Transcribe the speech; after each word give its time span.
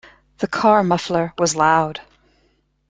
The 0.39 0.47
car 0.47 0.81
muffler 0.83 1.31
was 1.37 1.55
loud. 1.55 2.01